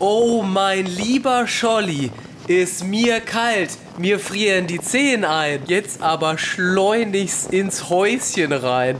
[0.00, 2.10] Oh, mein lieber Scholli,
[2.46, 3.70] ist mir kalt.
[3.96, 5.60] Mir frieren die Zehen ein.
[5.66, 8.96] Jetzt aber schleunigst ins Häuschen rein.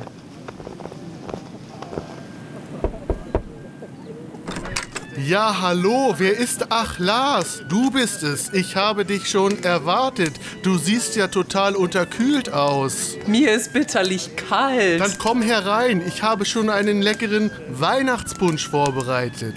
[5.26, 6.66] Ja, hallo, wer ist?
[6.68, 8.52] Ach, Lars, du bist es.
[8.52, 10.34] Ich habe dich schon erwartet.
[10.62, 13.16] Du siehst ja total unterkühlt aus.
[13.26, 15.00] Mir ist bitterlich kalt.
[15.00, 16.02] Dann komm herein.
[16.06, 19.54] Ich habe schon einen leckeren Weihnachtspunsch vorbereitet.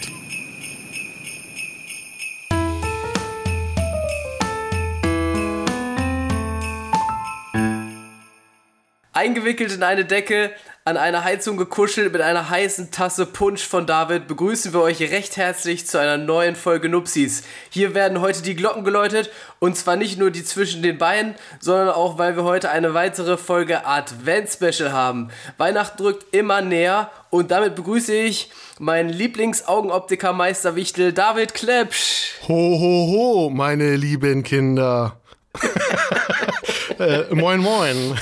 [9.28, 10.52] Eingewickelt in eine Decke,
[10.86, 15.36] an einer Heizung gekuschelt mit einer heißen Tasse Punsch von David begrüßen wir euch recht
[15.36, 17.44] herzlich zu einer neuen Folge Nupsis.
[17.70, 21.90] Hier werden heute die Glocken geläutet und zwar nicht nur die zwischen den Beinen, sondern
[21.90, 25.28] auch, weil wir heute eine weitere Folge Advent-Special haben.
[25.58, 28.50] Weihnachten drückt immer näher und damit begrüße ich
[28.80, 32.32] meinen Lieblingsaugoptiker-Meister Wichtel David Klepsch.
[32.48, 35.20] Ho, ho, ho, meine lieben Kinder.
[37.00, 38.20] äh, moin, moin.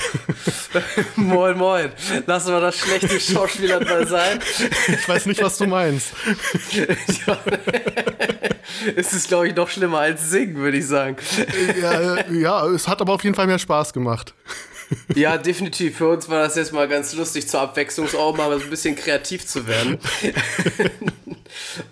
[1.16, 1.90] moin, moin.
[2.26, 4.40] Lassen wir das schlechte Schauspieler mal sein.
[4.88, 6.08] Ich weiß nicht, was du meinst.
[8.96, 11.16] Es ist, glaube ich, noch schlimmer als singen, würde ich sagen.
[11.80, 14.34] Ja, ja, es hat aber auf jeden Fall mehr Spaß gemacht.
[15.14, 15.96] Ja, definitiv.
[15.96, 18.94] Für uns war das jetzt mal ganz lustig zur Abwechslung, auch mal so ein bisschen
[18.94, 19.98] kreativ zu werden.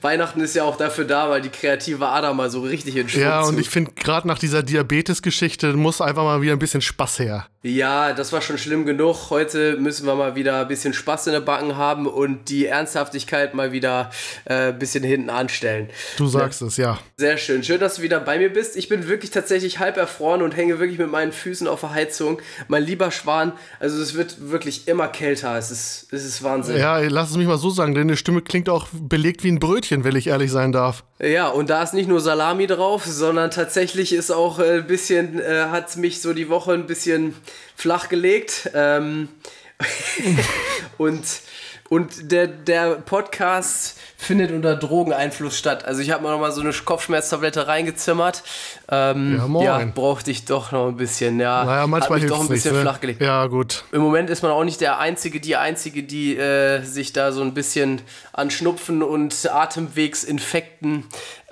[0.01, 3.23] Weihnachten ist ja auch dafür da, weil die kreative Ader mal so richtig in Schwung
[3.23, 7.19] Ja, und ich finde, gerade nach dieser Diabetes-Geschichte muss einfach mal wieder ein bisschen Spaß
[7.21, 7.47] her.
[7.67, 9.31] Ja, das war schon schlimm genug.
[9.31, 13.55] Heute müssen wir mal wieder ein bisschen Spaß in der Backen haben und die Ernsthaftigkeit
[13.55, 14.11] mal wieder
[14.45, 15.89] äh, ein bisschen hinten anstellen.
[16.19, 16.67] Du sagst ja.
[16.67, 16.99] es, ja.
[17.17, 17.65] Sehr schön.
[17.65, 18.77] Schön, dass du wieder bei mir bist.
[18.77, 22.39] Ich bin wirklich tatsächlich halb erfroren und hänge wirklich mit meinen Füßen auf der Heizung.
[22.69, 25.57] Mein lieber Schwan, also es wird wirklich immer kälter.
[25.57, 26.77] Es ist, es ist Wahnsinn.
[26.77, 30.05] Ja, lass es mich mal so sagen, deine Stimme klingt auch belegt wie ein Brötchen,
[30.05, 31.03] wenn ich ehrlich sein darf.
[31.19, 35.41] Ja, und da ist nicht nur Salami drauf, sondern tatsächlich ist auch äh, ein bisschen,
[35.41, 37.35] äh, hat mich so die Woche ein bisschen
[37.77, 38.71] flach gelegt.
[38.75, 39.29] Ähm,
[40.99, 41.25] und
[41.91, 45.85] und der, der Podcast findet unter Drogeneinfluss statt.
[45.85, 48.43] Also ich habe mir noch mal so eine Kopfschmerztablette reingezimmert.
[48.89, 49.65] Ähm, ja, moin.
[49.65, 51.39] ja, brauchte ich doch noch ein bisschen.
[51.39, 53.21] Ja, naja, manchmal mich doch ein bisschen nicht, flach gelegt.
[53.21, 53.85] Ja, gut.
[53.93, 57.43] Im Moment ist man auch nicht der Einzige, die Einzige, die äh, sich da so
[57.43, 58.01] ein bisschen
[58.33, 61.05] an Schnupfen und Atemwegsinfekten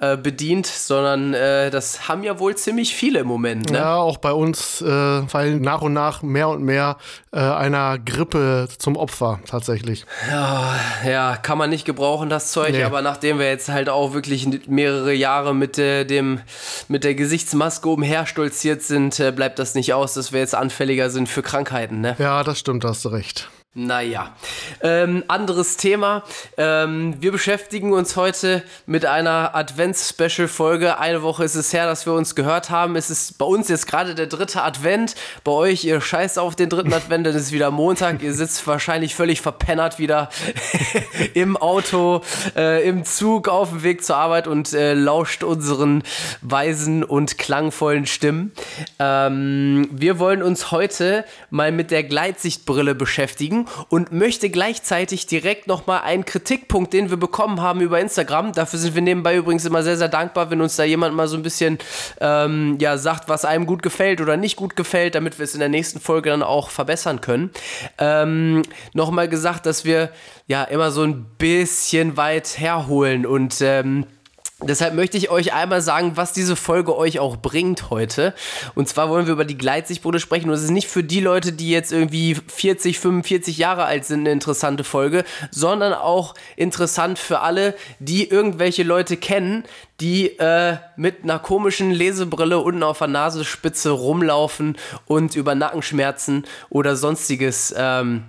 [0.02, 3.70] äh, bedient, sondern äh, das haben ja wohl ziemlich viele im Moment.
[3.70, 3.78] Ne?
[3.78, 6.96] Ja, auch bei uns äh, fallen nach und nach mehr und mehr
[7.30, 10.04] äh, einer Grippe zum Opfer tatsächlich.
[10.28, 10.74] Ja,
[11.06, 12.82] ja, kann man nicht gebrauchen, das Zeug, nee.
[12.82, 16.40] aber nachdem wir jetzt halt auch wirklich mehrere Jahre mit, äh, dem,
[16.88, 21.28] mit der Gesichtsmaske umher stolziert sind, bleibt das nicht aus, dass wir jetzt anfälliger sind
[21.28, 22.00] für Krankheiten.
[22.00, 22.16] Ne?
[22.18, 23.48] Ja, das stimmt, da hast du recht.
[23.74, 24.36] Naja,
[24.82, 26.24] ähm, anderes Thema.
[26.58, 30.98] Ähm, wir beschäftigen uns heute mit einer Advents-Special-Folge.
[30.98, 32.96] Eine Woche ist es her, dass wir uns gehört haben.
[32.96, 35.14] Es ist bei uns jetzt gerade der dritte Advent.
[35.42, 38.22] Bei euch, ihr scheißt auf den dritten Advent, dann ist wieder Montag.
[38.22, 40.28] Ihr sitzt wahrscheinlich völlig verpennert wieder
[41.32, 42.20] im Auto,
[42.54, 46.02] äh, im Zug, auf dem Weg zur Arbeit und äh, lauscht unseren
[46.42, 48.52] weisen und klangvollen Stimmen.
[48.98, 56.02] Ähm, wir wollen uns heute mal mit der Gleitsichtbrille beschäftigen und möchte gleichzeitig direkt nochmal
[56.02, 58.52] einen Kritikpunkt, den wir bekommen haben über Instagram.
[58.52, 61.36] Dafür sind wir nebenbei übrigens immer sehr, sehr dankbar, wenn uns da jemand mal so
[61.36, 61.78] ein bisschen
[62.20, 65.60] ähm, ja, sagt, was einem gut gefällt oder nicht gut gefällt, damit wir es in
[65.60, 67.50] der nächsten Folge dann auch verbessern können.
[67.98, 68.62] Ähm,
[68.94, 70.10] nochmal gesagt, dass wir
[70.46, 74.06] ja immer so ein bisschen weit herholen und ähm,
[74.64, 78.32] Deshalb möchte ich euch einmal sagen, was diese Folge euch auch bringt heute.
[78.74, 80.48] Und zwar wollen wir über die Gleitsichtbrille sprechen.
[80.48, 84.20] Und es ist nicht für die Leute, die jetzt irgendwie 40, 45 Jahre alt sind,
[84.20, 89.64] eine interessante Folge, sondern auch interessant für alle, die irgendwelche Leute kennen,
[90.00, 96.94] die äh, mit einer komischen Lesebrille unten auf der Nasenspitze rumlaufen und über Nackenschmerzen oder
[96.96, 98.24] sonstiges ähm,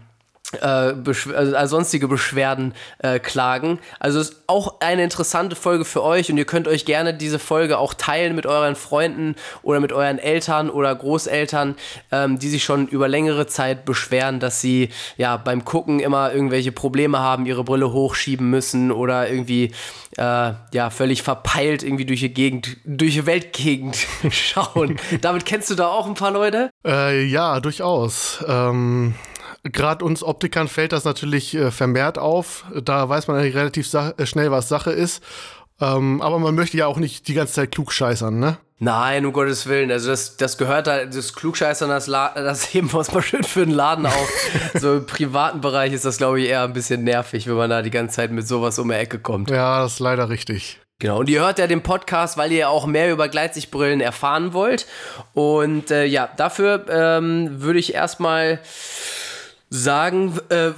[0.62, 3.80] äh, Beschw also sonstige Beschwerden äh, klagen.
[4.00, 7.78] Also ist auch eine interessante Folge für euch und ihr könnt euch gerne diese Folge
[7.78, 11.76] auch teilen mit euren Freunden oder mit euren Eltern oder Großeltern,
[12.12, 16.72] ähm, die sich schon über längere Zeit beschweren, dass sie ja beim Gucken immer irgendwelche
[16.72, 19.72] Probleme haben, ihre Brille hochschieben müssen oder irgendwie
[20.18, 23.98] äh, ja völlig verpeilt irgendwie durch die Gegend, durch die Weltgegend
[24.30, 24.98] schauen.
[25.22, 26.70] Damit kennst du da auch ein paar Leute?
[26.86, 28.44] Äh, ja, durchaus.
[28.48, 29.16] Ähm
[29.64, 32.66] Gerade uns Optikern fällt das natürlich äh, vermehrt auf.
[32.84, 35.24] Da weiß man relativ äh, schnell, was Sache ist.
[35.80, 38.58] Ähm, aber man möchte ja auch nicht die ganze Zeit klug scheißern, ne?
[38.80, 39.92] Nein, um Gottes Willen.
[39.92, 43.66] Also das, das gehört da, das Klugscheißern, das, das heben wir uns mal schön für
[43.66, 44.30] den Laden auf.
[44.74, 47.82] so im privaten Bereich ist das, glaube ich, eher ein bisschen nervig, wenn man da
[47.82, 49.50] die ganze Zeit mit sowas um die Ecke kommt.
[49.50, 50.82] Ja, das ist leider richtig.
[51.00, 54.86] Genau, und ihr hört ja den Podcast, weil ihr auch mehr über Gleitsichtbrillen erfahren wollt.
[55.34, 58.60] Und äh, ja, dafür ähm, würde ich erstmal
[59.76, 60.70] sagen, äh,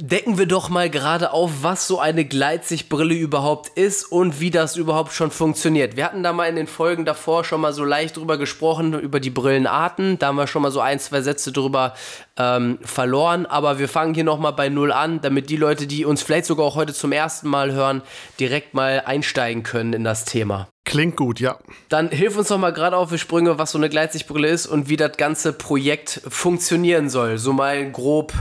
[0.00, 4.76] decken wir doch mal gerade auf, was so eine Gleitsichtbrille überhaupt ist und wie das
[4.76, 5.96] überhaupt schon funktioniert.
[5.96, 9.18] Wir hatten da mal in den Folgen davor schon mal so leicht drüber gesprochen, über
[9.18, 10.20] die Brillenarten.
[10.20, 11.94] Da haben wir schon mal so ein, zwei Sätze drüber
[12.36, 13.44] ähm, verloren.
[13.46, 16.64] Aber wir fangen hier nochmal bei Null an, damit die Leute, die uns vielleicht sogar
[16.64, 18.02] auch heute zum ersten Mal hören,
[18.38, 20.68] direkt mal einsteigen können in das Thema.
[20.84, 21.58] Klingt gut, ja.
[21.88, 24.88] Dann hilf uns doch mal gerade auf die Sprünge, was so eine Gleitsichtbrille ist und
[24.88, 27.38] wie das ganze Projekt funktionieren soll.
[27.38, 28.32] So mal grob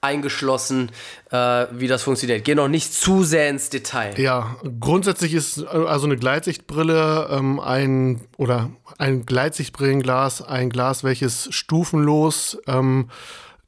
[0.00, 0.90] eingeschlossen,
[1.30, 2.44] äh, wie das funktioniert.
[2.44, 4.18] Geh noch nicht zu sehr ins Detail.
[4.18, 12.58] Ja, grundsätzlich ist also eine Gleitsichtbrille ähm, ein oder ein Gleitsichtbrillenglas, ein Glas, welches stufenlos
[12.66, 13.10] ähm,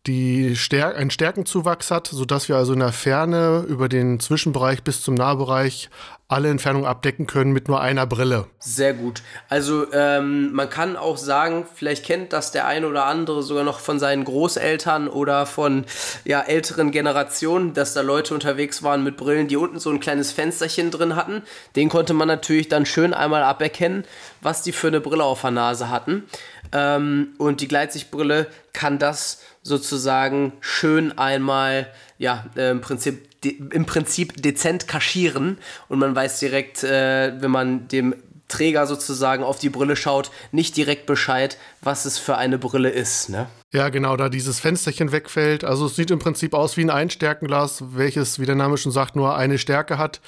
[0.06, 5.00] die Stär einen Stärkenzuwachs hat, sodass wir also in der Ferne über den Zwischenbereich bis
[5.02, 5.88] zum Nahbereich
[6.26, 8.46] alle Entfernungen abdecken können mit nur einer Brille.
[8.58, 9.22] Sehr gut.
[9.48, 13.78] Also ähm, man kann auch sagen, vielleicht kennt das der eine oder andere sogar noch
[13.78, 15.84] von seinen Großeltern oder von
[16.24, 20.32] ja, älteren Generationen, dass da Leute unterwegs waren mit Brillen, die unten so ein kleines
[20.32, 21.42] Fensterchen drin hatten.
[21.76, 24.04] Den konnte man natürlich dann schön einmal aberkennen,
[24.40, 26.24] was die für eine Brille auf der Nase hatten.
[26.72, 31.88] Ähm, und die Gleitsichtbrille kann das sozusagen schön einmal,
[32.18, 35.58] ja, äh, im Prinzip im Prinzip dezent kaschieren
[35.90, 38.14] und man weiß direkt, äh, wenn man dem
[38.48, 43.30] Träger sozusagen auf die Brille schaut, nicht direkt Bescheid, was es für eine Brille ist.
[43.30, 43.48] Ne?
[43.72, 45.64] Ja, genau, da dieses Fensterchen wegfällt.
[45.64, 49.16] Also es sieht im Prinzip aus wie ein Einstärkenglas, welches, wie der Name schon sagt,
[49.16, 50.20] nur eine Stärke hat.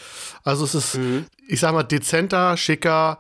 [0.45, 1.27] Also es ist, mhm.
[1.47, 3.19] ich sag mal, dezenter, schicker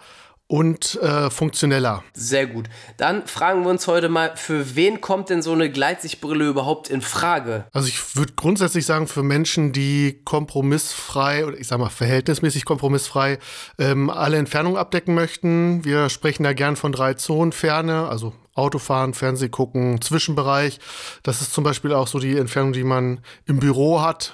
[0.48, 2.04] und äh, funktioneller.
[2.14, 2.68] Sehr gut.
[2.96, 7.02] Dann fragen wir uns heute mal, für wen kommt denn so eine Gleitsichtbrille überhaupt in
[7.02, 7.64] Frage?
[7.72, 13.38] Also ich würde grundsätzlich sagen, für Menschen, die kompromissfrei oder ich sag mal verhältnismäßig kompromissfrei
[13.78, 15.84] ähm, alle Entfernungen abdecken möchten.
[15.84, 20.78] Wir sprechen da gern von drei Zonen Ferne, also Autofahren, Fernseh gucken, Zwischenbereich.
[21.22, 24.32] Das ist zum Beispiel auch so die Entfernung, die man im Büro hat.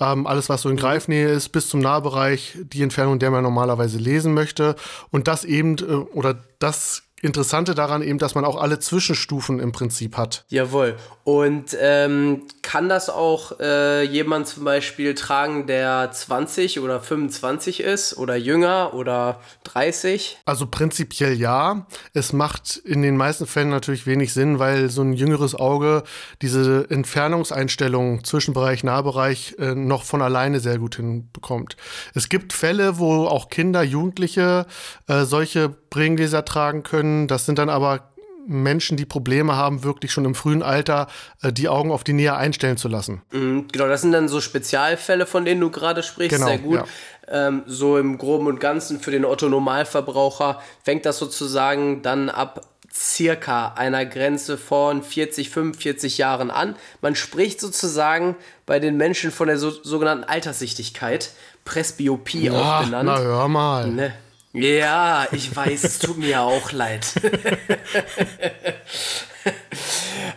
[0.00, 3.98] Ähm, alles, was so in Greifnähe ist, bis zum Nahbereich, die Entfernung, der man normalerweise
[3.98, 4.76] lesen möchte.
[5.10, 9.70] Und das eben, äh, oder das Interessante daran eben, dass man auch alle Zwischenstufen im
[9.70, 10.44] Prinzip hat.
[10.48, 10.96] Jawohl.
[11.22, 18.18] Und ähm, kann das auch äh, jemand zum Beispiel tragen, der 20 oder 25 ist
[18.18, 20.38] oder jünger oder 30?
[20.46, 21.86] Also prinzipiell ja.
[22.12, 26.02] Es macht in den meisten Fällen natürlich wenig Sinn, weil so ein jüngeres Auge
[26.42, 31.76] diese Entfernungseinstellungen Zwischenbereich, Nahbereich äh, noch von alleine sehr gut hinbekommt.
[32.14, 34.66] Es gibt Fälle, wo auch Kinder, Jugendliche
[35.06, 37.28] äh, solche Brillengläser tragen können.
[37.28, 38.12] Das sind dann aber
[38.46, 41.06] Menschen, die Probleme haben, wirklich schon im frühen Alter
[41.42, 43.22] äh, die Augen auf die Nähe einstellen zu lassen.
[43.30, 46.36] Mhm, genau, das sind dann so Spezialfälle, von denen du gerade sprichst.
[46.36, 46.76] Genau, Sehr gut.
[46.76, 46.84] Ja.
[47.28, 52.62] Ähm, so im Groben und Ganzen für den Otto-Normalverbraucher fängt das sozusagen dann ab
[52.92, 56.76] circa einer Grenze von 40, 45 Jahren an.
[57.00, 58.36] Man spricht sozusagen
[58.66, 61.30] bei den Menschen von der so, sogenannten Alterssichtigkeit,
[61.64, 63.08] Presbyopie ja, auch genannt.
[63.10, 63.88] Na, hör mal.
[63.88, 64.12] Ne?
[64.52, 67.06] Ja, ich weiß, es tut mir auch leid.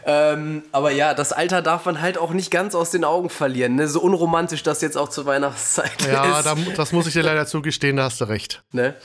[0.06, 3.76] ähm, aber ja, das Alter darf man halt auch nicht ganz aus den Augen verlieren.
[3.76, 3.90] Ne?
[3.90, 6.46] So unromantisch das jetzt auch zur Weihnachtszeit ja, ist.
[6.46, 8.64] Ja, da, das muss ich dir leider zugestehen, da hast du recht.
[8.72, 8.96] Ne?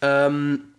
[0.00, 0.74] Ähm,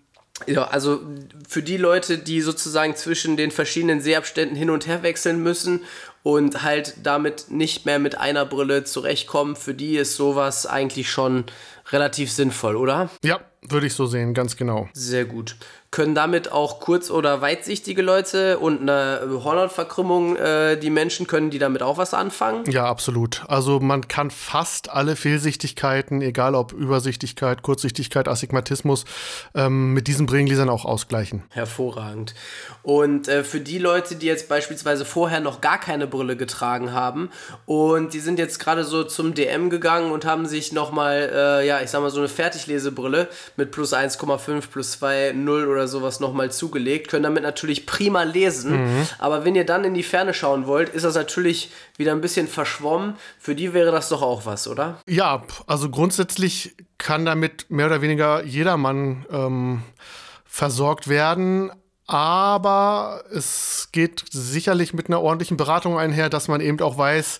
[0.47, 1.01] ja, also
[1.47, 5.81] für die Leute, die sozusagen zwischen den verschiedenen Sehabständen hin und her wechseln müssen
[6.23, 11.45] und halt damit nicht mehr mit einer Brille zurechtkommen, für die ist sowas eigentlich schon
[11.91, 13.09] relativ sinnvoll, oder?
[13.23, 14.87] Ja, würde ich so sehen, ganz genau.
[14.93, 15.55] Sehr gut
[15.95, 21.57] können damit auch kurz- oder weitsichtige Leute und eine Hornhautverkrümmung, äh, die Menschen, können die
[21.57, 22.69] damit auch was anfangen?
[22.69, 23.45] Ja, absolut.
[23.47, 29.05] Also man kann fast alle Fehlsichtigkeiten, egal ob Übersichtigkeit, Kurzsichtigkeit, Astigmatismus,
[29.53, 31.43] ähm, mit diesen Brillengläsern auch ausgleichen.
[31.51, 32.35] Hervorragend.
[32.83, 37.29] Und äh, für die Leute, die jetzt beispielsweise vorher noch gar keine Brille getragen haben
[37.65, 41.79] und die sind jetzt gerade so zum DM gegangen und haben sich nochmal, äh, ja,
[41.79, 46.51] ich sag mal, so eine Fertiglesebrille mit plus 1,5, plus 2, 0 oder sowas nochmal
[46.51, 48.71] zugelegt, können damit natürlich prima lesen.
[48.71, 49.07] Mhm.
[49.19, 52.47] Aber wenn ihr dann in die Ferne schauen wollt, ist das natürlich wieder ein bisschen
[52.47, 53.15] verschwommen.
[53.39, 54.99] Für die wäre das doch auch was, oder?
[55.07, 59.83] Ja, also grundsätzlich kann damit mehr oder weniger jedermann ähm,
[60.45, 61.71] versorgt werden.
[62.07, 67.39] Aber es geht sicherlich mit einer ordentlichen Beratung einher, dass man eben auch weiß,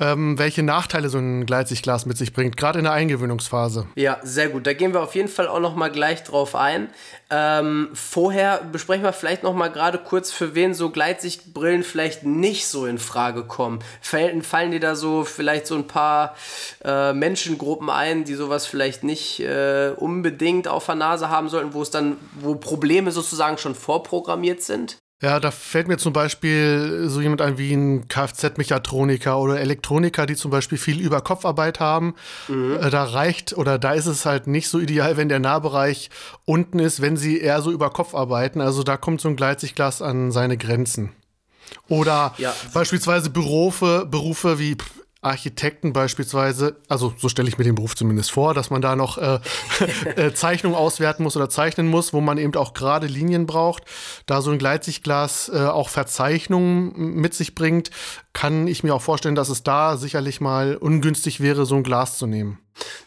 [0.00, 3.86] ähm, welche Nachteile so ein Gleitsichtglas mit sich bringt, gerade in der Eingewöhnungsphase.
[3.96, 4.66] Ja, sehr gut.
[4.66, 6.88] Da gehen wir auf jeden Fall auch noch mal gleich drauf ein.
[7.30, 12.66] Ähm, vorher besprechen wir vielleicht noch mal gerade kurz, für wen so Gleitsichtbrillen vielleicht nicht
[12.66, 13.80] so in Frage kommen.
[14.00, 16.34] Fallen, fallen dir da so vielleicht so ein paar
[16.84, 21.82] äh, Menschengruppen ein, die sowas vielleicht nicht äh, unbedingt auf der Nase haben sollten, wo
[21.82, 24.96] es dann, wo Probleme sozusagen schon vorprogrammiert sind?
[25.20, 30.36] Ja, da fällt mir zum Beispiel so jemand ein wie ein Kfz-Mechatroniker oder Elektroniker, die
[30.36, 32.14] zum Beispiel viel Überkopfarbeit haben.
[32.46, 32.78] Mhm.
[32.80, 36.10] Äh, da reicht oder da ist es halt nicht so ideal, wenn der Nahbereich
[36.44, 38.60] unten ist, wenn sie eher so über Kopf arbeiten.
[38.60, 41.10] Also da kommt so ein Gleitsichtglas an seine Grenzen.
[41.88, 42.54] Oder ja.
[42.72, 44.76] beispielsweise Berufe, Berufe wie
[45.20, 49.18] Architekten beispielsweise, also so stelle ich mir den Beruf zumindest vor, dass man da noch
[49.18, 49.40] äh,
[50.16, 53.82] äh, Zeichnungen auswerten muss oder zeichnen muss, wo man eben auch gerade Linien braucht.
[54.26, 57.90] Da so ein Gleitsichtglas äh, auch Verzeichnungen mit sich bringt,
[58.32, 62.16] kann ich mir auch vorstellen, dass es da sicherlich mal ungünstig wäre, so ein Glas
[62.16, 62.60] zu nehmen.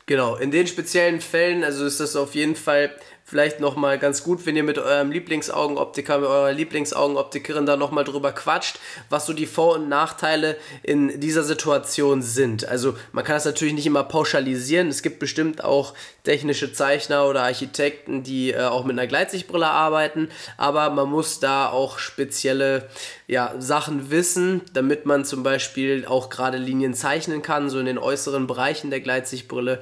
[0.05, 2.93] Genau, in den speziellen Fällen, also ist das auf jeden Fall
[3.31, 8.33] vielleicht nochmal ganz gut, wenn ihr mit eurem Lieblingsaugenoptiker, mit eurer Lieblingsaugenoptikerin da nochmal drüber
[8.33, 8.77] quatscht,
[9.09, 12.67] was so die Vor- und Nachteile in dieser Situation sind.
[12.67, 14.89] Also man kann das natürlich nicht immer pauschalisieren.
[14.89, 15.93] Es gibt bestimmt auch
[16.25, 21.69] technische Zeichner oder Architekten, die äh, auch mit einer Gleitsichtbrille arbeiten, aber man muss da
[21.69, 22.89] auch spezielle
[23.27, 27.97] ja, Sachen wissen, damit man zum Beispiel auch gerade Linien zeichnen kann, so in den
[27.97, 29.79] äußeren Bereichen der Gleitsichtbrille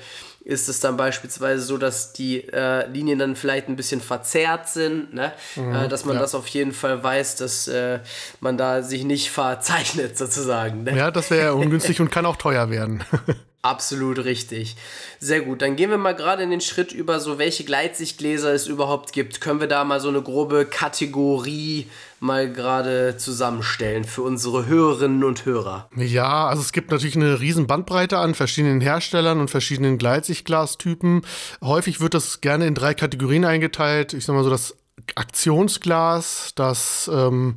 [0.49, 5.13] ist es dann beispielsweise so, dass die äh, Linien dann vielleicht ein bisschen verzerrt sind,
[5.13, 5.31] ne?
[5.55, 6.21] Mhm, äh, dass man ja.
[6.21, 7.99] das auf jeden Fall weiß, dass äh,
[8.39, 10.83] man da sich nicht verzeichnet sozusagen.
[10.83, 10.97] Ne?
[10.97, 13.03] Ja, das wäre ja ungünstig und kann auch teuer werden.
[13.61, 14.77] Absolut richtig.
[15.19, 15.61] Sehr gut.
[15.61, 19.41] Dann gehen wir mal gerade in den Schritt über, so welche Gleitsichtgläser es überhaupt gibt.
[19.41, 21.87] Können wir da mal so eine grobe Kategorie
[22.21, 25.89] mal gerade zusammenstellen für unsere Hörerinnen und Hörer?
[25.97, 31.23] Ja, also es gibt natürlich eine riesen Bandbreite an verschiedenen Herstellern und verschiedenen Gleitsichtglastypen.
[31.61, 34.13] Häufig wird das gerne in drei Kategorien eingeteilt.
[34.13, 34.77] Ich sag mal so das
[35.17, 37.55] Aktionsglas, das, ähm,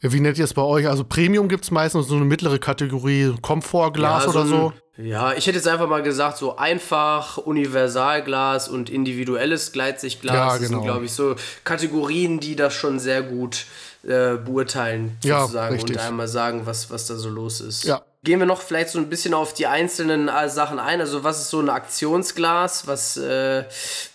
[0.00, 0.88] wie nennt ihr es bei euch?
[0.88, 4.72] Also Premium gibt es meistens so eine mittlere Kategorie, Komfortglas ja, so oder so.
[4.98, 10.34] Ja, ich hätte jetzt einfach mal gesagt, so einfach, Universalglas und individuelles Gleitsichtglas.
[10.34, 10.60] Ja, genau.
[10.60, 11.34] Das sind, glaube ich, so
[11.64, 13.64] Kategorien, die das schon sehr gut
[14.04, 17.84] äh, beurteilen, sozusagen, ja, und einmal sagen, was, was da so los ist.
[17.84, 18.02] Ja.
[18.24, 21.00] Gehen wir noch vielleicht so ein bisschen auf die einzelnen äh, Sachen ein.
[21.00, 22.86] Also, was ist so ein Aktionsglas?
[22.86, 23.64] Was, äh,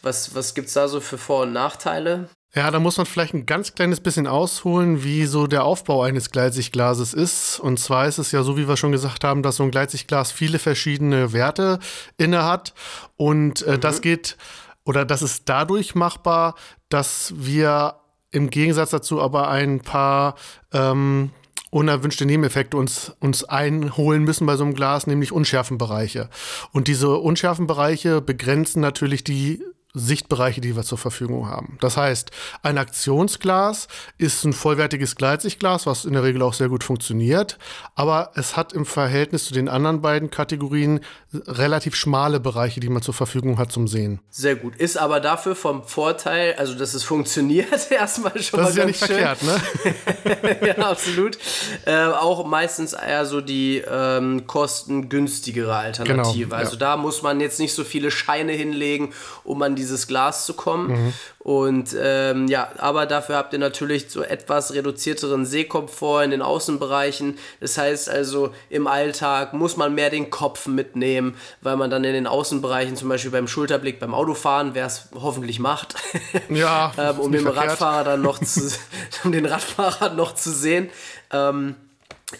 [0.01, 2.29] was, was gibt es da so für Vor- und Nachteile?
[2.57, 6.31] Ja, da muss man vielleicht ein ganz kleines bisschen ausholen, wie so der Aufbau eines
[6.31, 7.59] Gleitsichtglases ist.
[7.59, 10.31] Und zwar ist es ja so, wie wir schon gesagt haben, dass so ein Gleitsichtglas
[10.31, 11.77] viele verschiedene Werte
[12.17, 12.73] inne hat.
[13.15, 13.81] Und äh, mhm.
[13.81, 14.37] das geht
[14.85, 16.55] oder das ist dadurch machbar,
[16.89, 17.97] dass wir
[18.31, 20.33] im Gegensatz dazu aber ein paar
[20.73, 21.29] ähm,
[21.69, 26.27] unerwünschte Nebeneffekte uns, uns einholen müssen bei so einem Glas, nämlich Unschärfenbereiche.
[26.71, 29.61] Und diese Unschärfenbereiche begrenzen natürlich die
[29.93, 31.77] Sichtbereiche, die wir zur Verfügung haben.
[31.81, 36.83] Das heißt, ein Aktionsglas ist ein vollwertiges Gleitsichtglas, was in der Regel auch sehr gut
[36.83, 37.57] funktioniert,
[37.95, 40.99] aber es hat im Verhältnis zu den anderen beiden Kategorien
[41.33, 44.19] relativ schmale Bereiche, die man zur Verfügung hat zum Sehen.
[44.29, 44.75] Sehr gut.
[44.75, 48.85] Ist aber dafür vom Vorteil, also dass es funktioniert, erstmal schon das mal ist ja
[48.85, 49.07] nicht schön.
[49.07, 50.67] verkehrt, ne?
[50.67, 51.37] ja, absolut.
[51.85, 56.45] Äh, auch meistens eher so die ähm, kostengünstigere Alternative.
[56.45, 56.79] Genau, also ja.
[56.79, 59.13] da muss man jetzt nicht so viele Scheine hinlegen,
[59.43, 60.89] um an dieses Glas zu kommen.
[60.89, 61.13] Mhm.
[61.39, 67.37] Und ähm, ja, aber dafür habt ihr natürlich so etwas reduzierteren Sehkomfort in den Außenbereichen.
[67.61, 72.13] Das heißt also, im Alltag muss man mehr den Kopf mitnehmen, weil man dann in
[72.13, 75.95] den Außenbereichen, zum Beispiel beim Schulterblick beim Autofahren, wer es hoffentlich macht,
[76.49, 77.69] ja, ähm, um den verkehrt.
[77.69, 78.69] Radfahrer dann noch zu,
[79.23, 80.89] um den Radfahrer noch zu sehen.
[81.31, 81.75] Ähm,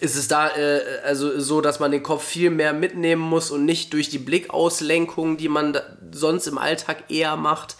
[0.00, 3.64] ist es da äh, also so, dass man den Kopf viel mehr mitnehmen muss und
[3.64, 5.78] nicht durch die Blickauslenkung, die man
[6.12, 7.76] sonst im Alltag eher macht.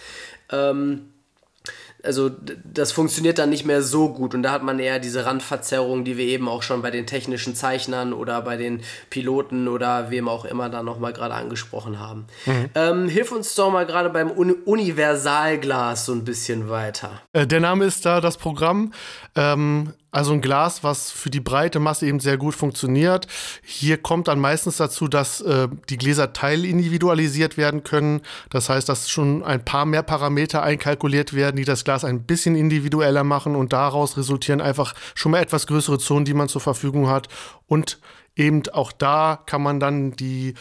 [0.50, 1.10] Ähm,
[2.02, 2.30] also
[2.64, 6.16] das funktioniert dann nicht mehr so gut und da hat man eher diese Randverzerrung, die
[6.16, 10.44] wir eben auch schon bei den technischen Zeichnern oder bei den Piloten oder wem auch
[10.44, 12.26] immer da nochmal gerade angesprochen haben.
[12.46, 12.70] Mhm.
[12.74, 17.20] Ähm, hilf uns doch mal gerade beim Uni Universalglas so ein bisschen weiter.
[17.32, 18.92] Äh, der Name ist da das Programm.
[19.34, 23.26] Ähm, also ein Glas, was für die breite Masse eben sehr gut funktioniert.
[23.62, 28.22] Hier kommt dann meistens dazu, dass äh, die Gläser teilindividualisiert werden können.
[28.48, 32.54] Das heißt, dass schon ein paar mehr Parameter einkalkuliert werden, die das Glas ein bisschen
[32.54, 37.08] individueller machen und daraus resultieren einfach schon mal etwas größere Zonen, die man zur Verfügung
[37.08, 37.28] hat
[37.66, 37.98] und
[38.38, 40.54] eben auch da kann man dann die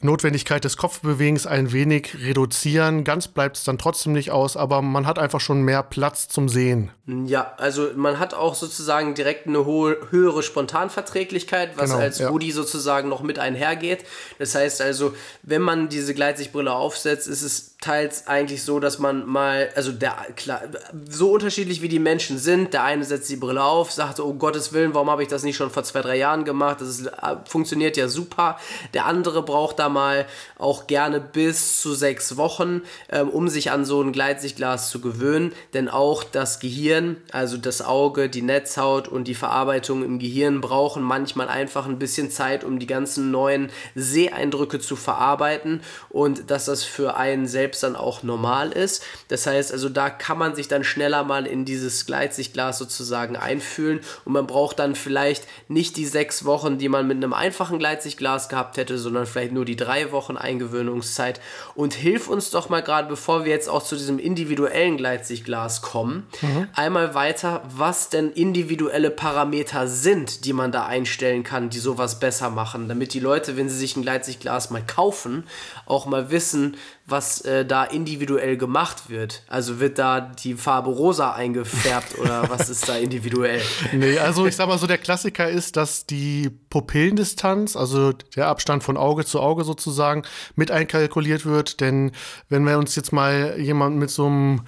[0.00, 3.04] Notwendigkeit des Kopfbewegens ein wenig reduzieren.
[3.04, 6.48] Ganz bleibt es dann trotzdem nicht aus, aber man hat einfach schon mehr Platz zum
[6.48, 6.90] Sehen.
[7.06, 12.30] Ja, also man hat auch sozusagen direkt eine hohe, höhere Spontanverträglichkeit, was genau, als ja.
[12.52, 14.04] Sozusagen noch mit einhergeht.
[14.38, 19.26] Das heißt also, wenn man diese Gleitsichtbrille aufsetzt, ist es teils eigentlich so, dass man
[19.26, 20.62] mal, also der, klar,
[21.06, 24.72] so unterschiedlich wie die Menschen sind, der eine setzt die Brille auf, sagt, oh Gottes
[24.72, 26.80] Willen, warum habe ich das nicht schon vor zwei, drei Jahren gemacht?
[26.80, 28.58] Das ist, äh, funktioniert ja super.
[28.94, 30.24] Der andere braucht da mal
[30.56, 35.52] auch gerne bis zu sechs Wochen, ähm, um sich an so ein Gleitsichtglas zu gewöhnen,
[35.74, 41.02] denn auch das Gehirn, also das Auge, die Netzhaut und die Verarbeitung im Gehirn brauchen
[41.02, 46.82] manchmal einfach ein bisschen Zeit, um die ganzen neuen Seeeindrücke zu verarbeiten und dass das
[46.82, 49.02] für einen selbst selbst dann auch normal ist.
[49.28, 54.00] Das heißt also, da kann man sich dann schneller mal in dieses Gleitsichtglas sozusagen einfühlen
[54.24, 58.48] und man braucht dann vielleicht nicht die sechs Wochen, die man mit einem einfachen Gleitsichtglas
[58.48, 61.40] gehabt hätte, sondern vielleicht nur die drei Wochen Eingewöhnungszeit.
[61.74, 66.26] Und hilf uns doch mal gerade, bevor wir jetzt auch zu diesem individuellen Gleitsichtglas kommen,
[66.42, 66.68] mhm.
[66.74, 72.50] einmal weiter, was denn individuelle Parameter sind, die man da einstellen kann, die sowas besser
[72.50, 75.44] machen, damit die Leute, wenn sie sich ein Gleitsichtglas mal kaufen,
[75.86, 76.76] auch mal wissen,
[77.06, 79.42] was äh, da individuell gemacht wird.
[79.48, 83.60] Also wird da die Farbe rosa eingefärbt oder was ist da individuell?
[83.92, 88.82] Nee, also ich sag mal so, der Klassiker ist, dass die Pupillendistanz, also der Abstand
[88.82, 90.22] von Auge zu Auge sozusagen,
[90.54, 91.80] mit einkalkuliert wird.
[91.80, 92.12] Denn
[92.48, 94.62] wenn wir uns jetzt mal jemanden mit so einem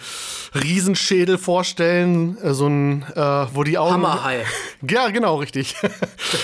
[0.54, 3.20] Riesenschädel vorstellen, äh, so ein, äh,
[3.52, 3.94] wo die Augen.
[3.94, 4.44] Hammerhai.
[4.88, 5.74] ja, genau, richtig.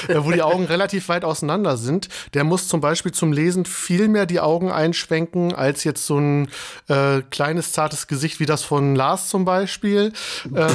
[0.08, 4.26] wo die Augen relativ weit auseinander sind, der muss zum Beispiel zum Lesen viel mehr
[4.26, 6.41] die Augen einschwenken als jetzt so ein
[6.88, 10.12] äh, kleines, zartes Gesicht wie das von Lars zum Beispiel,
[10.54, 10.68] äh,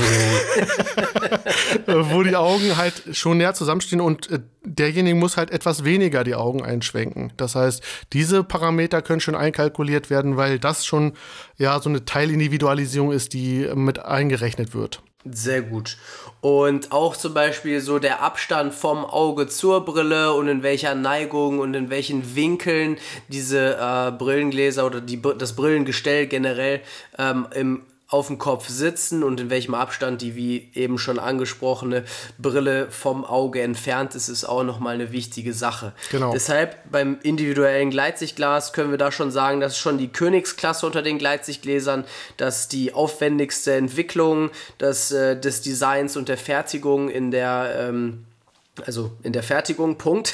[1.88, 6.36] wo die Augen halt schon näher zusammenstehen und äh, derjenige muss halt etwas weniger die
[6.36, 7.34] Augen einschwenken.
[7.38, 7.82] Das heißt,
[8.14, 11.14] diese Parameter können schon einkalkuliert werden, weil das schon
[11.58, 15.02] ja so eine Teilindividualisierung ist, die mit eingerechnet wird.
[15.32, 15.98] Sehr gut.
[16.42, 21.60] Und auch zum Beispiel so der Abstand vom Auge zur Brille und in welcher Neigung
[21.60, 26.82] und in welchen Winkeln diese äh, Brillengläser oder die, das Brillengestell generell
[27.18, 32.06] ähm, im auf dem Kopf sitzen und in welchem Abstand die, wie eben schon angesprochene,
[32.38, 35.92] Brille vom Auge entfernt ist, ist auch nochmal eine wichtige Sache.
[36.10, 36.32] Genau.
[36.32, 41.02] Deshalb beim individuellen Gleitsichtglas können wir da schon sagen, das ist schon die Königsklasse unter
[41.02, 42.06] den Gleitsichtgläsern,
[42.38, 48.27] dass die aufwendigste Entwicklung des, äh, des Designs und der Fertigung in der ähm,
[48.86, 50.34] also in der Fertigung, Punkt.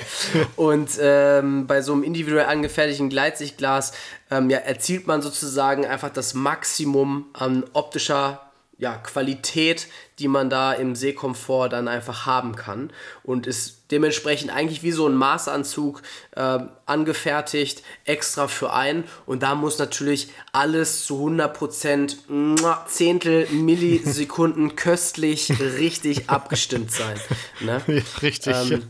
[0.56, 3.92] und ähm, bei so einem individuell angefertigten Gleitsichtglas
[4.30, 8.47] ähm, ja, erzielt man sozusagen einfach das Maximum an optischer
[8.78, 9.88] ja, Qualität,
[10.20, 12.90] die man da im Sehkomfort dann einfach haben kann
[13.24, 16.02] und ist dementsprechend eigentlich wie so ein Maßanzug
[16.36, 25.52] äh, angefertigt, extra für einen und da muss natürlich alles zu 100% Zehntel Millisekunden köstlich
[25.60, 27.18] richtig abgestimmt sein.
[27.60, 27.82] Ne?
[27.88, 28.54] Ja, richtig.
[28.54, 28.82] Ähm,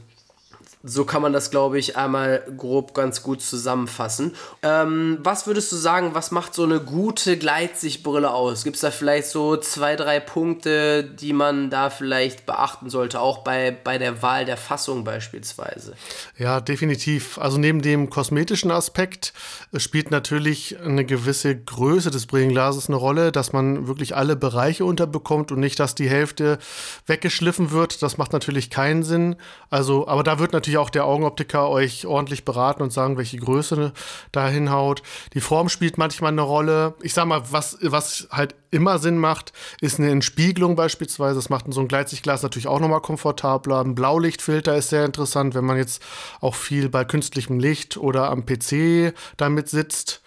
[0.83, 4.35] so kann man das, glaube ich, einmal grob ganz gut zusammenfassen.
[4.62, 8.62] Ähm, was würdest du sagen, was macht so eine gute Gleitsichtbrille aus?
[8.62, 13.38] Gibt es da vielleicht so zwei, drei Punkte, die man da vielleicht beachten sollte, auch
[13.38, 15.95] bei, bei der Wahl der Fassung beispielsweise?
[16.37, 17.38] Ja, definitiv.
[17.38, 19.33] Also neben dem kosmetischen Aspekt
[19.77, 25.51] spielt natürlich eine gewisse Größe des Brillenglases eine Rolle, dass man wirklich alle Bereiche unterbekommt
[25.51, 26.59] und nicht, dass die Hälfte
[27.07, 28.03] weggeschliffen wird.
[28.03, 29.37] Das macht natürlich keinen Sinn.
[29.71, 33.39] Also, aber da wird natürlich natürlich auch der Augenoptiker euch ordentlich beraten und sagen, welche
[33.39, 33.93] Größe
[34.33, 35.03] da hinhaut.
[35.33, 36.95] Die Form spielt manchmal eine Rolle.
[37.03, 41.37] Ich sag mal, was, was halt immer Sinn macht, ist eine Entspiegelung beispielsweise.
[41.37, 43.81] Das macht so ein Gleitsichtglas natürlich auch nochmal komfortabler.
[43.81, 46.03] Ein Blaulichtfilter ist sehr interessant, wenn man jetzt
[46.41, 50.21] auch viel bei künstlichem Licht oder am PC damit sitzt.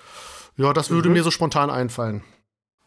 [0.57, 1.15] Ja, das würde mhm.
[1.15, 2.23] mir so spontan einfallen.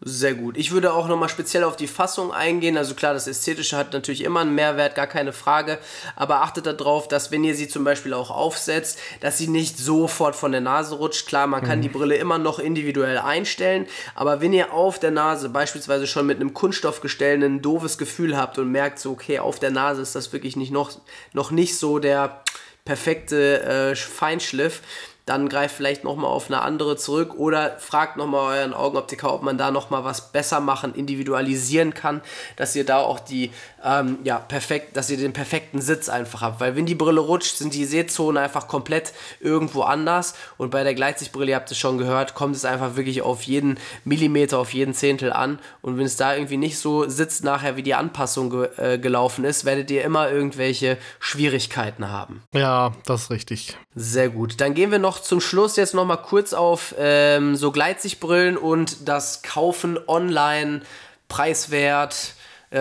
[0.07, 0.59] Sehr gut.
[0.59, 2.77] Ich würde auch nochmal speziell auf die Fassung eingehen.
[2.77, 5.79] Also klar, das Ästhetische hat natürlich immer einen Mehrwert, gar keine Frage.
[6.15, 10.37] Aber achtet darauf, dass wenn ihr sie zum Beispiel auch aufsetzt, dass sie nicht sofort
[10.37, 11.27] von der Nase rutscht.
[11.27, 11.83] Klar, man kann mhm.
[11.83, 13.87] die Brille immer noch individuell einstellen.
[14.15, 18.59] Aber wenn ihr auf der Nase beispielsweise schon mit einem Kunststoffgestell ein doofes Gefühl habt
[18.59, 20.91] und merkt so, okay, auf der Nase ist das wirklich nicht noch,
[21.33, 22.43] noch nicht so der
[22.85, 24.83] perfekte äh, Feinschliff,
[25.27, 29.57] dann greift vielleicht nochmal auf eine andere zurück oder fragt nochmal euren Augenoptiker, ob man
[29.57, 32.21] da nochmal was besser machen, individualisieren kann,
[32.57, 33.51] dass ihr da auch die,
[33.85, 36.61] ähm, ja, perfekt, dass ihr den perfekten Sitz einfach habt.
[36.61, 40.95] Weil wenn die Brille rutscht, sind die Sehzonen einfach komplett irgendwo anders und bei der
[40.95, 44.95] Gleitsichtbrille, ihr habt es schon gehört, kommt es einfach wirklich auf jeden Millimeter, auf jeden
[44.95, 48.69] Zehntel an und wenn es da irgendwie nicht so sitzt nachher, wie die Anpassung ge
[48.79, 52.43] äh, gelaufen ist, werdet ihr immer irgendwelche Schwierigkeiten haben.
[52.55, 53.77] Ja, das ist richtig.
[53.95, 54.61] Sehr gut.
[54.61, 59.09] Dann gehen wir noch zum Schluss jetzt noch mal kurz auf ähm, so Gleitsichtbrillen und
[59.09, 60.83] das Kaufen online,
[61.29, 62.35] preiswert.
[62.75, 62.79] Äh,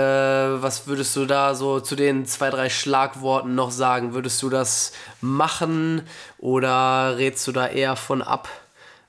[0.64, 4.16] was würdest du da so zu den zwei, drei Schlagworten noch sagen?
[4.16, 6.02] Würdest du das machen
[6.40, 8.50] oder rätst du da eher von ab?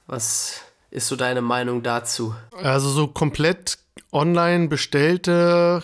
[0.07, 2.35] Was ist so deine Meinung dazu?
[2.63, 3.79] Also so komplett
[4.13, 5.83] online bestellte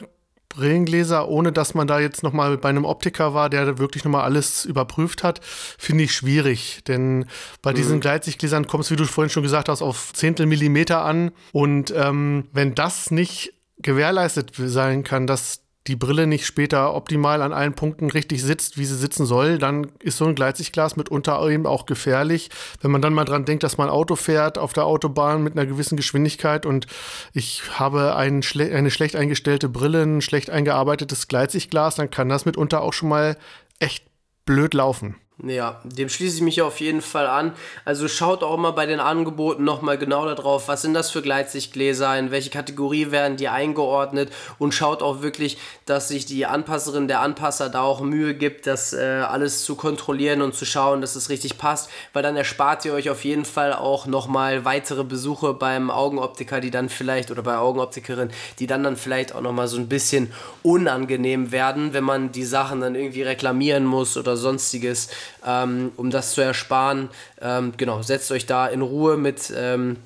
[0.50, 4.66] Brillengläser, ohne dass man da jetzt nochmal bei einem Optiker war, der wirklich nochmal alles
[4.66, 6.82] überprüft hat, finde ich schwierig.
[6.86, 7.24] Denn
[7.62, 7.76] bei mhm.
[7.76, 11.30] diesen Gleitsichtgläsern kommt es, wie du vorhin schon gesagt hast, auf Zehntel Millimeter an.
[11.52, 17.52] Und ähm, wenn das nicht gewährleistet sein kann, dass die Brille nicht später optimal an
[17.52, 21.66] allen Punkten richtig sitzt, wie sie sitzen soll, dann ist so ein Gleitsichtglas mitunter eben
[21.66, 22.50] auch gefährlich.
[22.82, 25.66] Wenn man dann mal dran denkt, dass man Auto fährt auf der Autobahn mit einer
[25.66, 26.86] gewissen Geschwindigkeit und
[27.32, 32.44] ich habe ein schle eine schlecht eingestellte Brille, ein schlecht eingearbeitetes Gleitsichtglas, dann kann das
[32.44, 33.38] mitunter auch schon mal
[33.78, 34.04] echt
[34.44, 35.16] blöd laufen.
[35.42, 37.54] Ja, dem schließe ich mich auf jeden Fall an.
[37.86, 42.18] Also schaut auch mal bei den Angeboten nochmal genau darauf, was sind das für Gleitsichtgläser,
[42.18, 47.20] in welche Kategorie werden die eingeordnet und schaut auch wirklich, dass sich die Anpasserin, der
[47.20, 51.30] Anpasser da auch Mühe gibt, das äh, alles zu kontrollieren und zu schauen, dass es
[51.30, 55.90] richtig passt, weil dann erspart ihr euch auf jeden Fall auch nochmal weitere Besuche beim
[55.90, 59.88] Augenoptiker, die dann vielleicht, oder bei Augenoptikerin, die dann dann vielleicht auch nochmal so ein
[59.88, 65.08] bisschen unangenehm werden, wenn man die Sachen dann irgendwie reklamieren muss oder sonstiges
[65.46, 67.08] ähm, um das zu ersparen.
[67.40, 69.96] Ähm, genau, setzt euch da in Ruhe mit ähm,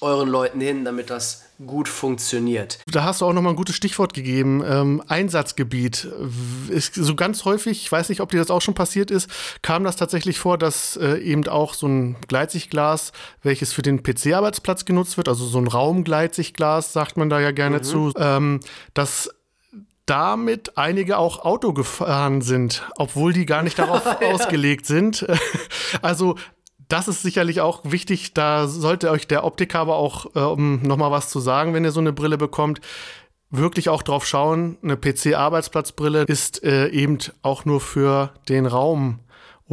[0.00, 2.80] euren Leuten hin, damit das gut funktioniert.
[2.86, 4.62] Da hast du auch nochmal ein gutes Stichwort gegeben.
[4.66, 6.08] Ähm, Einsatzgebiet.
[6.68, 9.30] Ist so ganz häufig, ich weiß nicht, ob dir das auch schon passiert ist,
[9.62, 14.84] kam das tatsächlich vor, dass äh, eben auch so ein Gleitsichtglas, welches für den PC-Arbeitsplatz
[14.84, 17.82] genutzt wird, also so ein Raumgleitsichtglas, sagt man da ja gerne mhm.
[17.82, 18.60] zu, ähm,
[18.94, 19.30] dass
[20.06, 24.28] damit einige auch Auto gefahren sind, obwohl die gar nicht darauf ja.
[24.28, 25.26] ausgelegt sind.
[26.02, 26.36] Also
[26.88, 28.34] das ist sicherlich auch wichtig.
[28.34, 31.92] Da sollte euch der Optiker aber auch, äh, um nochmal was zu sagen, wenn ihr
[31.92, 32.80] so eine Brille bekommt,
[33.50, 34.76] wirklich auch drauf schauen.
[34.82, 39.20] Eine PC-Arbeitsplatzbrille ist äh, eben auch nur für den Raum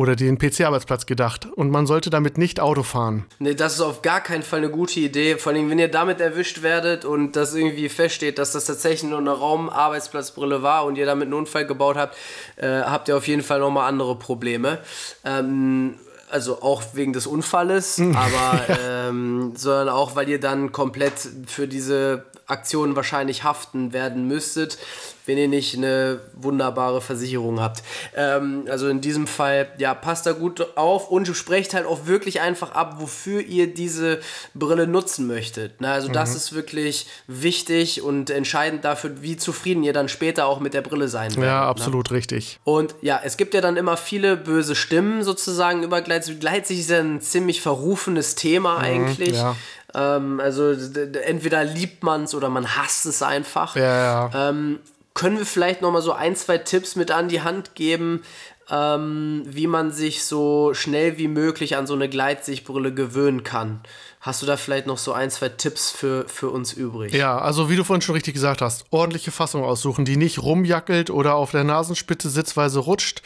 [0.02, 1.48] oder den PC-Arbeitsplatz gedacht.
[1.56, 3.26] Und man sollte damit nicht Auto fahren.
[3.38, 5.38] Nee, das ist auf gar keinen Fall eine gute Idee.
[5.38, 9.20] Vor allem, wenn ihr damit erwischt werdet und das irgendwie feststeht, dass das tatsächlich nur
[9.20, 12.18] eine Raumarbeitsplatzbrille war und ihr damit einen Unfall gebaut habt,
[12.56, 14.80] äh, habt ihr auf jeden Fall nochmal andere Probleme.
[15.24, 15.96] Ähm,
[16.32, 21.14] also auch wegen des Unfalles, aber ähm, sondern auch, weil ihr dann komplett
[21.46, 24.78] für diese Aktionen wahrscheinlich haften werden müsstet
[25.26, 27.84] wenn ihr nicht eine wunderbare Versicherung habt.
[28.16, 32.42] Ähm, also in diesem Fall, ja, passt da gut auf und sprecht halt auch wirklich
[32.42, 34.20] einfach ab, wofür ihr diese
[34.54, 35.76] Brille nutzen möchtet.
[35.80, 36.14] Na, also mhm.
[36.14, 40.82] das ist wirklich wichtig und entscheidend dafür, wie zufrieden ihr dann später auch mit der
[40.82, 41.46] Brille sein werdet.
[41.46, 42.18] Ja, absolut ne?
[42.18, 42.60] richtig.
[42.64, 46.40] Und ja, es gibt ja dann immer viele böse Stimmen sozusagen über Gleitsicht.
[46.40, 49.36] Gleitsicht ist ja ein ziemlich verrufenes Thema mhm, eigentlich.
[49.36, 49.56] Ja.
[49.94, 53.76] Ähm, also entweder liebt man es oder man hasst es einfach.
[53.76, 54.50] Ja, ja.
[54.50, 54.80] Ähm,
[55.14, 58.24] können wir vielleicht noch mal so ein, zwei Tipps mit an die Hand geben,
[58.70, 63.82] ähm, wie man sich so schnell wie möglich an so eine Gleitsichtbrille gewöhnen kann?
[64.22, 67.14] Hast du da vielleicht noch so ein, zwei Tipps für, für uns übrig?
[67.14, 71.10] Ja, also wie du vorhin schon richtig gesagt hast, ordentliche Fassung aussuchen, die nicht rumjackelt
[71.10, 73.22] oder auf der Nasenspitze sitzweise rutscht.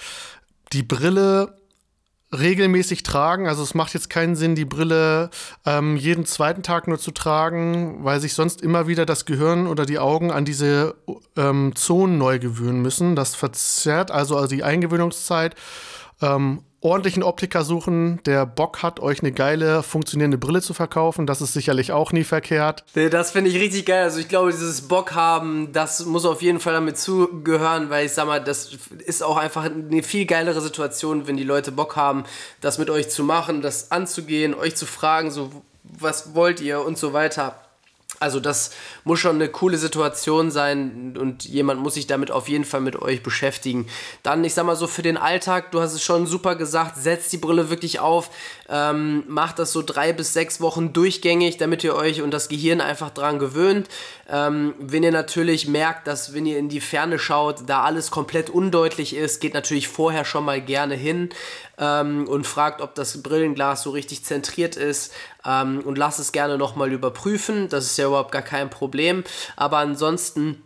[0.74, 1.56] Die Brille
[2.40, 3.48] regelmäßig tragen.
[3.48, 5.30] Also es macht jetzt keinen Sinn, die Brille
[5.66, 9.86] ähm, jeden zweiten Tag nur zu tragen, weil sich sonst immer wieder das Gehirn oder
[9.86, 10.96] die Augen an diese
[11.36, 13.16] ähm, Zonen neu gewöhnen müssen.
[13.16, 15.56] Das verzerrt also, also die Eingewöhnungszeit.
[16.22, 21.26] Ähm, ordentlichen Optiker suchen, der Bock hat, euch eine geile, funktionierende Brille zu verkaufen.
[21.26, 22.86] Das ist sicherlich auch nie verkehrt.
[22.94, 24.04] Das finde ich richtig geil.
[24.04, 28.14] Also ich glaube, dieses Bock haben, das muss auf jeden Fall damit zugehören, weil ich
[28.14, 32.24] sag mal, das ist auch einfach eine viel geilere Situation, wenn die Leute Bock haben,
[32.62, 35.50] das mit euch zu machen, das anzugehen, euch zu fragen, so
[35.84, 37.56] was wollt ihr und so weiter.
[38.20, 38.72] Also das
[39.04, 42.96] muss schon eine coole Situation sein und jemand muss sich damit auf jeden Fall mit
[43.02, 43.88] euch beschäftigen.
[44.24, 47.34] Dann, ich sag mal so, für den Alltag, du hast es schon super gesagt, setzt
[47.34, 48.30] die Brille wirklich auf,
[48.70, 52.82] ähm, macht das so drei bis sechs Wochen durchgängig, damit ihr euch und das Gehirn
[52.82, 53.88] einfach dran gewöhnt.
[54.30, 58.50] Ähm, wenn ihr natürlich merkt, dass wenn ihr in die Ferne schaut, da alles komplett
[58.50, 61.30] undeutlich ist, geht natürlich vorher schon mal gerne hin
[61.78, 65.14] ähm, und fragt, ob das Brillenglas so richtig zentriert ist
[65.46, 67.70] ähm, und lasst es gerne nochmal überprüfen.
[67.70, 69.24] Das ist ja überhaupt gar kein Problem.
[69.56, 70.62] Aber ansonsten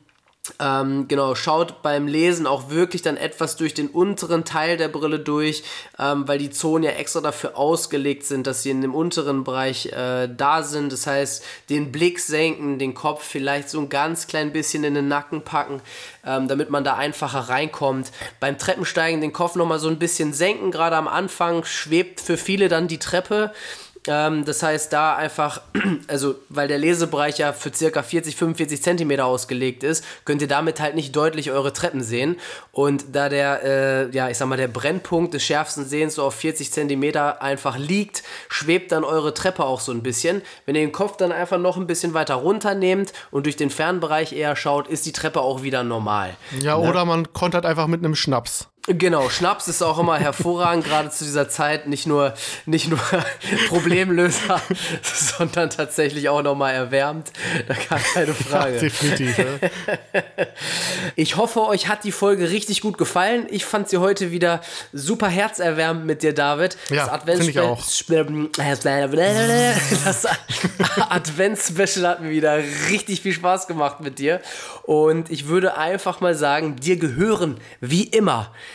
[0.60, 5.20] ähm, genau, schaut beim Lesen auch wirklich dann etwas durch den unteren Teil der Brille
[5.20, 5.64] durch,
[5.98, 9.88] ähm, weil die Zonen ja extra dafür ausgelegt sind, dass sie in dem unteren Bereich
[9.88, 10.92] äh, da sind.
[10.92, 15.08] Das heißt, den Blick senken, den Kopf vielleicht so ein ganz klein bisschen in den
[15.08, 15.82] Nacken packen,
[16.26, 18.12] ähm, damit man da einfacher reinkommt.
[18.40, 22.70] Beim Treppensteigen den Kopf nochmal so ein bisschen senken, gerade am Anfang schwebt für viele
[22.70, 23.52] dann die Treppe.
[24.10, 25.62] Ähm, das heißt, da einfach,
[26.08, 30.80] also weil der Lesebereich ja für circa 40, 45 Zentimeter ausgelegt ist, könnt ihr damit
[30.80, 32.38] halt nicht deutlich eure Treppen sehen.
[32.72, 36.34] Und da der, äh, ja, ich sag mal, der Brennpunkt des schärfsten Sehens so auf
[36.34, 40.42] 40 Zentimeter einfach liegt, schwebt dann eure Treppe auch so ein bisschen.
[40.66, 43.70] Wenn ihr den Kopf dann einfach noch ein bisschen weiter runter nehmt und durch den
[43.70, 46.36] Fernbereich eher schaut, ist die Treppe auch wieder normal.
[46.62, 46.90] Ja, ne?
[46.90, 48.70] oder man kontert einfach mit einem Schnaps.
[48.88, 51.88] Genau, Schnaps ist auch immer hervorragend, gerade zu dieser Zeit.
[51.88, 52.34] Nicht nur,
[52.66, 53.00] nicht nur
[53.68, 54.62] Problemlöser,
[55.38, 57.32] sondern tatsächlich auch nochmal erwärmt.
[57.68, 58.76] Da gar keine Frage.
[58.76, 59.38] Ja, definitiv.
[59.38, 59.46] Ja.
[61.16, 63.48] Ich hoffe, euch hat die Folge richtig gut gefallen.
[63.50, 64.62] Ich fand sie heute wieder
[64.94, 66.78] super herzerwärmend mit dir, David.
[66.90, 67.84] Ja, finde ich auch.
[70.06, 70.28] Das
[71.10, 72.58] Adventsspecial hat mir wieder
[72.90, 74.40] richtig viel Spaß gemacht mit dir.
[74.84, 78.52] Und ich würde einfach mal sagen, dir gehören wie immer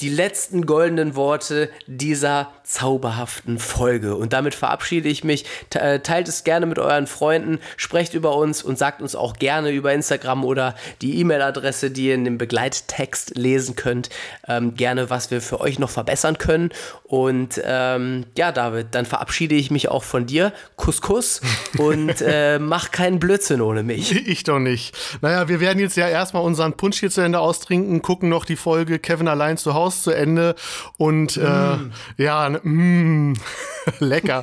[0.00, 4.16] die letzten goldenen Worte dieser zauberhaften Folge.
[4.16, 5.44] Und damit verabschiede ich mich.
[5.74, 9.70] Äh, teilt es gerne mit euren Freunden, sprecht über uns und sagt uns auch gerne
[9.70, 14.10] über Instagram oder die E-Mail-Adresse, die ihr in dem Begleittext lesen könnt,
[14.48, 16.70] ähm, gerne, was wir für euch noch verbessern können.
[17.04, 20.52] Und ähm, ja, David, dann verabschiede ich mich auch von dir.
[20.76, 21.40] Kuss, Kuss
[21.78, 24.22] und äh, mach keinen Blödsinn ohne mich.
[24.34, 24.96] Ich doch nicht.
[25.20, 28.56] Naja, wir werden jetzt ja erstmal unseren Punsch hier zu Ende austrinken, gucken noch die
[28.56, 30.54] Folge Kevin allein zu Hause zu Ende
[30.96, 31.92] und äh, mm.
[32.16, 33.34] ja, mm,
[33.98, 34.42] lecker.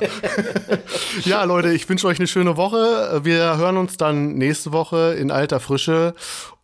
[1.24, 3.20] ja, Leute, ich wünsche euch eine schöne Woche.
[3.24, 6.14] Wir hören uns dann nächste Woche in alter Frische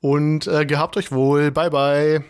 [0.01, 1.51] und äh, gehabt euch wohl.
[1.51, 2.25] Bye, bye.